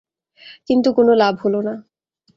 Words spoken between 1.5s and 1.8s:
না।